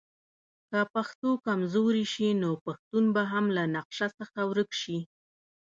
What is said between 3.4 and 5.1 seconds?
له نقشه څخه ورک شي.